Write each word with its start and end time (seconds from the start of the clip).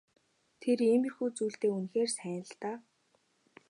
Тэр 0.61 0.79
иймэрхүү 0.89 1.27
зүйлдээ 1.37 1.71
үнэхээр 1.77 2.09
сайн 2.17 2.41
л 2.49 2.53
даа. 2.61 2.77